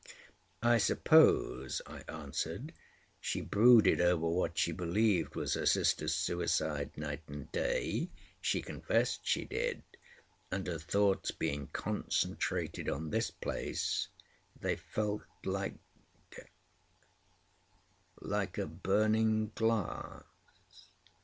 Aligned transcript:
"I 0.63 0.79
suppose," 0.79 1.79
I 1.85 1.99
answered, 2.09 2.73
"she 3.19 3.39
brooded 3.39 4.01
over 4.01 4.27
what 4.27 4.57
she 4.57 4.71
believed 4.71 5.35
was 5.35 5.53
her 5.53 5.67
sister's 5.67 6.15
suicide 6.15 6.97
night 6.97 7.21
and 7.27 7.51
day—she 7.51 8.61
confessed 8.63 9.19
she 9.27 9.45
did—and 9.45 10.65
her 10.65 10.79
thoughts 10.79 11.29
being 11.29 11.67
concentrated 11.67 12.89
on 12.89 13.11
this 13.11 13.29
place, 13.29 14.07
they 14.59 14.75
felt 14.75 15.21
like 15.45 15.75
a—like 16.35 18.57
a 18.57 18.65
burning 18.65 19.51
glass." 19.53 20.23